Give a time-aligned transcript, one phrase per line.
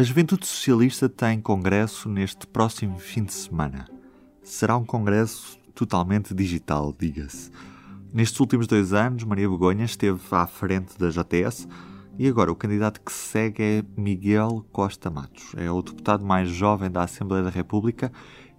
[0.00, 3.86] A Juventude Socialista tem congresso neste próximo fim de semana.
[4.42, 7.50] Será um congresso totalmente digital, diga-se.
[8.10, 11.68] Nestes últimos dois anos, Maria Begonha esteve à frente da JTS
[12.18, 15.52] e agora o candidato que segue é Miguel Costa Matos.
[15.54, 18.10] É o deputado mais jovem da Assembleia da República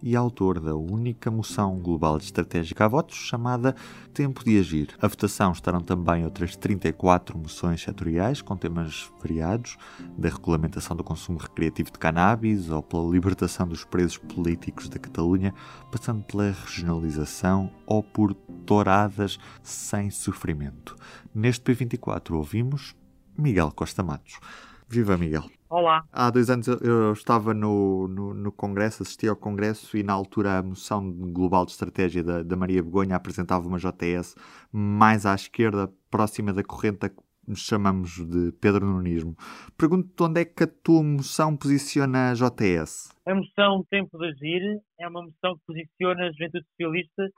[0.01, 3.75] e autor da única moção global de estratégica a votos chamada
[4.13, 4.89] Tempo de Agir.
[5.01, 9.77] A votação estarão também outras 34 moções setoriais com temas variados,
[10.17, 15.53] da regulamentação do consumo recreativo de cannabis ou pela libertação dos presos políticos da Catalunha,
[15.91, 18.33] passando pela regionalização ou por
[18.65, 20.95] touradas sem sofrimento.
[21.33, 22.95] Neste P24 ouvimos
[23.37, 24.39] Miguel Costa Matos.
[24.87, 25.60] Viva Miguel!
[25.71, 26.03] Olá.
[26.11, 30.57] Há dois anos eu estava no, no, no, Congresso, assisti ao Congresso e na altura
[30.57, 34.35] a moção global de estratégia da, da Maria Begonha apresentava uma JS
[34.69, 37.23] mais à esquerda, próxima da corrente a que
[37.55, 39.33] chamamos de Pedro Nunismo.
[39.77, 43.15] Pergunto-te onde é que a tua moção posiciona a JS?
[43.25, 47.29] A moção Tempo de Agir é uma moção que posiciona a juventude socialista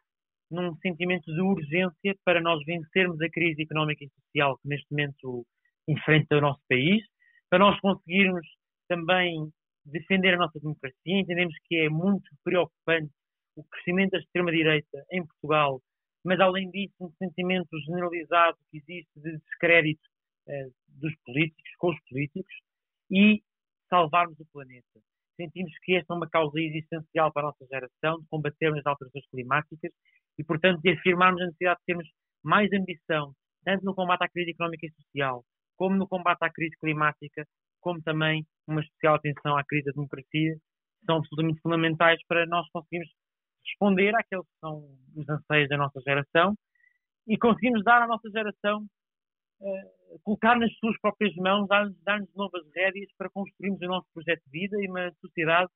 [0.50, 5.46] num sentimento de urgência para nós vencermos a crise económica e social que neste momento
[5.88, 7.13] enfrenta o nosso país
[7.54, 8.48] para nós conseguirmos
[8.88, 9.48] também
[9.86, 11.20] defender a nossa democracia.
[11.20, 13.14] Entendemos que é muito preocupante
[13.56, 15.80] o crescimento da extrema-direita em Portugal,
[16.26, 20.02] mas além disso, um sentimento generalizado que existe de descrédito
[20.48, 22.56] eh, dos políticos, com os políticos,
[23.12, 23.44] e
[23.88, 25.00] salvarmos o planeta.
[25.40, 29.28] Sentimos que esta é uma causa existencial para a nossa geração, de combatermos as alterações
[29.30, 29.92] climáticas
[30.40, 32.10] e, portanto, de afirmarmos a necessidade de termos
[32.42, 33.32] mais ambição,
[33.64, 35.46] tanto no combate à crise económica e social,
[35.78, 37.46] como no combate à crise climática,
[37.82, 40.56] como também uma especial atenção à crise da democracia,
[41.06, 43.10] são absolutamente fundamentais para nós conseguirmos
[43.66, 44.84] responder àqueles que são
[45.16, 46.56] os anseios da nossa geração
[47.28, 48.86] e conseguirmos dar à nossa geração,
[49.62, 54.42] uh, colocar nas suas próprias mãos, dar-nos dar novas rédeas para construirmos o nosso projeto
[54.46, 55.72] de vida e uma sociedade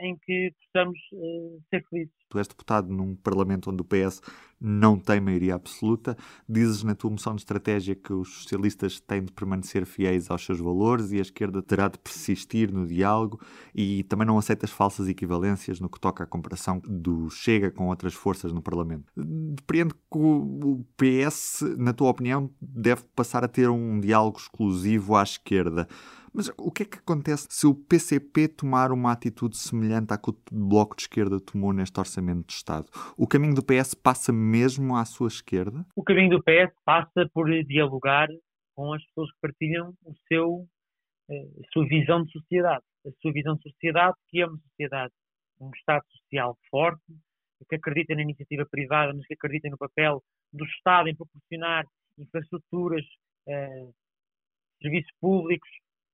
[0.00, 2.12] em que possamos uh, ser felizes.
[2.28, 4.20] Tu és deputado num Parlamento onde o PS
[4.60, 6.16] não tem maioria absoluta.
[6.48, 10.58] Dizes na tua moção de estratégia que os socialistas têm de permanecer fiéis aos seus
[10.58, 13.40] valores e a esquerda terá de persistir no diálogo
[13.74, 18.14] e também não aceitas falsas equivalências no que toca à comparação do Chega com outras
[18.14, 19.10] forças no Parlamento.
[19.16, 25.22] Depreendo que o PS, na tua opinião, deve passar a ter um diálogo exclusivo à
[25.22, 25.88] esquerda.
[26.32, 30.30] Mas o que é que acontece se o PCP tomar uma atitude semelhante à que
[30.30, 32.86] o Bloco de Esquerda tomou neste Orçamento de Estado?
[33.16, 35.84] O caminho do PS passa mesmo à sua esquerda?
[35.96, 38.28] O caminho do PS passa por dialogar
[38.74, 40.66] com as pessoas que partilham o seu,
[41.30, 42.84] eh, a sua visão de sociedade.
[43.06, 45.12] A sua visão de sociedade, que é uma sociedade,
[45.60, 47.02] um Estado social forte,
[47.68, 50.22] que acredita na iniciativa privada, mas que acredita no papel
[50.52, 51.84] do Estado em proporcionar
[52.16, 53.04] infraestruturas,
[53.48, 53.88] eh,
[54.80, 55.68] serviços públicos,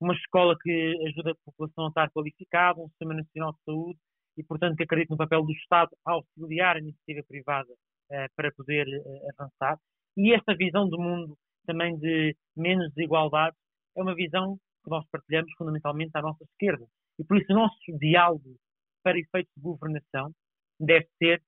[0.05, 3.99] uma escola que ajuda a população a estar qualificada, um Sistema Nacional de Saúde
[4.37, 8.53] e, portanto, que acredita no papel do Estado a auxiliar a iniciativa privada uh, para
[8.53, 9.79] poder uh, avançar.
[10.17, 13.57] E esta visão do mundo também de menos desigualdade
[13.97, 16.87] é uma visão que nós partilhamos fundamentalmente à nossa esquerda.
[17.19, 18.57] E por isso o nosso diálogo
[19.03, 20.33] para efeitos de governação
[20.79, 21.43] deve ser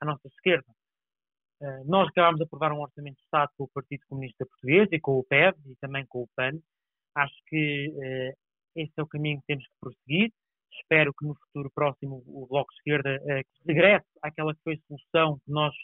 [0.00, 0.66] à nossa esquerda.
[1.62, 5.00] Uh, nós acabámos de aprovar um orçamento de Estado com o Partido Comunista Português e
[5.00, 6.58] com o PEV e também com o PAN.
[7.14, 8.36] Acho que uh,
[8.76, 10.32] esse é o caminho que temos que prosseguir.
[10.80, 14.86] Espero que no futuro próximo o Bloco de Esquerda uh, regresse àquela que foi a
[14.86, 15.74] solução que nós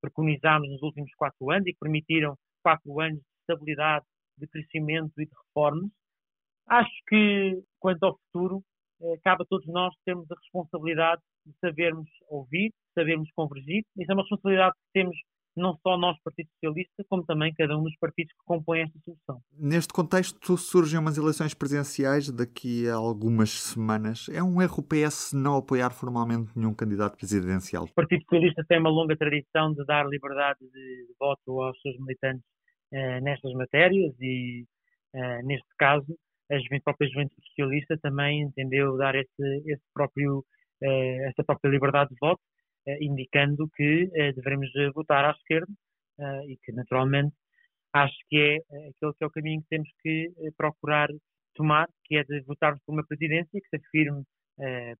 [0.00, 4.04] preconizámos nos últimos quatro anos e que permitiram quatro anos de estabilidade,
[4.38, 5.90] de crescimento e de reformas.
[6.66, 8.62] Acho que, quanto ao futuro,
[9.00, 13.84] uh, cabe a todos nós termos a responsabilidade de sabermos ouvir, sabermos convergir.
[13.96, 15.16] Isso é uma responsabilidade que temos
[15.56, 19.40] não só nós, Partido Socialista, como também cada um dos partidos que compõem esta solução.
[19.52, 24.28] Neste contexto, surgem umas eleições presidenciais daqui a algumas semanas.
[24.32, 27.84] É um erro o PS não apoiar formalmente nenhum candidato presidencial?
[27.84, 32.44] O Partido Socialista tem uma longa tradição de dar liberdade de, voto aos seus militantes
[32.92, 34.64] eh, nestas matérias e,
[35.14, 36.16] eh, neste caso,
[36.50, 40.44] a própria Juventude Socialista também entendeu dar esse, esse próprio,
[40.82, 42.40] eh, essa própria liberdade de voto
[43.00, 45.72] indicando que eh, devemos eh, votar à esquerda
[46.46, 47.34] e que, naturalmente,
[47.92, 48.56] acho que é
[48.88, 51.08] aquele que é o caminho que temos que procurar
[51.56, 54.22] tomar, que é de votarmos por uma presidência que se afirme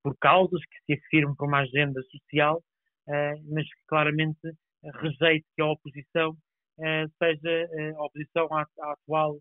[0.03, 2.61] por causas, que se afirme por uma agenda social,
[3.49, 4.41] mas que claramente
[4.95, 6.37] rejeite que a oposição
[7.23, 9.39] seja a oposição à, à atual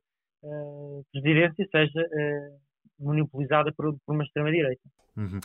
[1.11, 2.07] presidência seja
[3.03, 4.81] monopolizada por, por uma extrema-direita.
[5.15, 5.39] Uhum.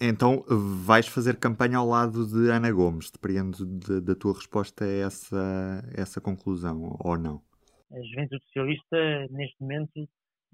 [0.00, 3.66] Então vais fazer campanha ao lado de Ana Gomes, depreendo
[4.00, 7.42] da tua resposta a essa, essa conclusão, ou não?
[7.92, 10.08] A Juventude Socialista, neste momento,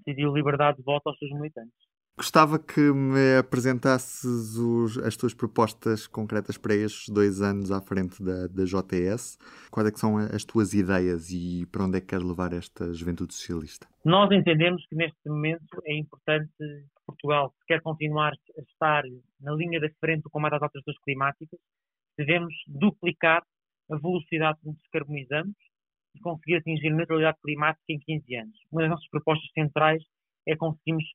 [0.05, 1.73] decidiu liberdade de voto aos seus militantes.
[2.17, 8.23] Gostava que me apresentasses os, as tuas propostas concretas para estes dois anos à frente
[8.23, 9.37] da, da JTS.
[9.69, 13.35] Quais é são as tuas ideias e para onde é que queres levar esta juventude
[13.35, 13.87] socialista?
[14.03, 19.03] Nós entendemos que neste momento é importante que Portugal, se quer continuar a estar
[19.39, 21.59] na linha da frente do combate às alterações climáticas,
[22.17, 23.43] devemos duplicar
[23.91, 25.55] a velocidade com que descarbonizamos
[26.15, 28.57] e conseguir atingir neutralidade climática em 15 anos.
[28.71, 30.03] Uma das nossas propostas centrais
[30.47, 31.05] é conseguirmos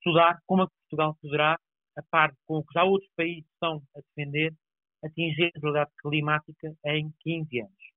[0.00, 1.58] estudar como é que Portugal poderá,
[1.96, 4.54] a par com o que já outros países estão a defender,
[5.04, 7.90] atingir a neutralidade climática em 15 anos.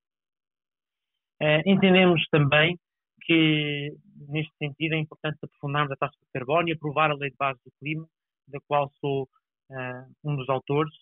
[1.42, 2.80] Uh, entendemos também
[3.22, 3.96] que,
[4.30, 7.60] neste sentido, é importante aprofundarmos a taxa de carbono e aprovar a lei de base
[7.66, 8.08] do clima,
[8.48, 10.94] da qual sou uh, um dos autores,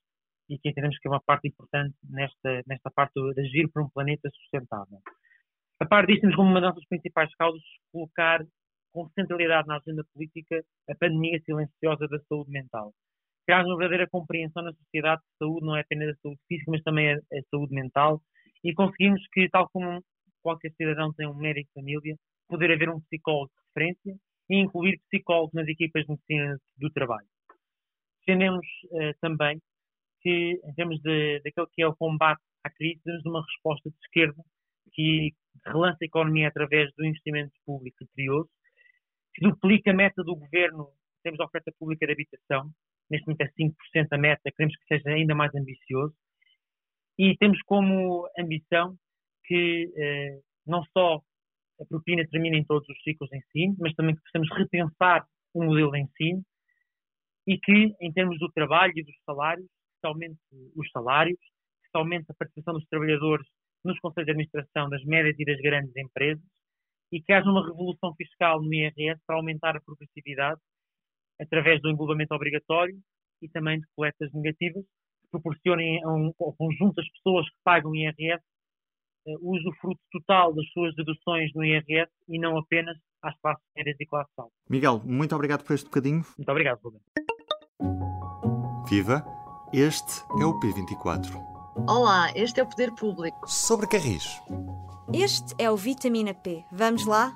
[0.50, 3.90] e que entendemos que é uma parte importante nesta, nesta parte de agir para um
[3.90, 5.00] planeta sustentável.
[5.80, 8.46] A par disso, temos como uma das nossas principais causas colocar
[8.92, 12.94] com centralidade na agenda política a pandemia silenciosa da saúde mental.
[13.46, 16.84] Traz uma verdadeira compreensão na sociedade que saúde não é apenas a saúde física, mas
[16.84, 18.22] também a, a saúde mental
[18.64, 20.04] e conseguimos que, tal como
[20.42, 22.16] qualquer cidadão tem um médico de família,
[22.48, 24.16] poder haver um psicólogo de referência
[24.50, 27.28] e incluir psicólogos nas equipas de medicina do trabalho.
[28.20, 29.60] Defendemos uh, também
[30.22, 31.02] que, em termos
[31.44, 34.42] daquilo que é o combate à crise, temos uma resposta de esquerda
[34.94, 35.34] que
[35.66, 38.30] relança a economia através do investimento público que
[39.42, 42.70] duplica a meta do governo em termos de oferta pública de habitação.
[43.10, 46.14] Neste momento é 5% a meta, queremos que seja ainda mais ambicioso.
[47.18, 48.96] E temos como ambição
[49.46, 51.22] que eh, não só
[51.80, 55.64] a propina termine em todos os ciclos de ensino, mas também que possamos repensar o
[55.64, 56.44] modelo de ensino
[57.48, 59.68] e que, em termos do trabalho e dos salários,
[60.00, 60.40] se aumente
[60.76, 63.46] os salários, se aumente a participação dos trabalhadores
[63.84, 66.44] nos conselhos de administração das médias e das grandes empresas
[67.12, 70.60] e que haja uma revolução fiscal no IRS para aumentar a progressividade
[71.40, 72.98] através do englobamento obrigatório
[73.42, 78.44] e também de coletas negativas que proporcionem ao conjunto das pessoas que pagam IRS
[79.28, 83.98] uh, o usufruto total das suas deduções no IRS e não apenas às classes médias
[84.00, 84.54] e classe alta.
[84.70, 86.24] Miguel, muito obrigado por este bocadinho.
[86.38, 87.02] Muito obrigado, Rubem.
[88.90, 89.24] Viva!
[89.74, 91.51] Este é o P24.
[91.76, 93.50] Olá, este é o Poder Público.
[93.50, 94.42] Sobre Carris.
[95.14, 96.66] Este é o Vitamina P.
[96.70, 97.36] Vamos lá?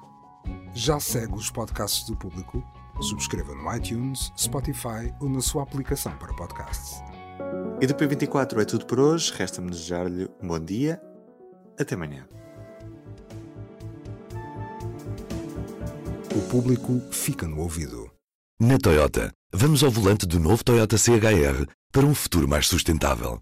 [0.74, 2.62] Já segue os podcasts do público?
[3.02, 7.02] Subscreva no iTunes, Spotify ou na sua aplicação para podcasts.
[7.82, 9.34] E do P24 é tudo por hoje.
[9.34, 11.02] Resta-me desejar-lhe um bom dia.
[11.80, 12.28] Até amanhã.
[16.36, 18.12] O público fica no ouvido.
[18.60, 23.42] Na Toyota, vamos ao volante do novo Toyota CHR para um futuro mais sustentável.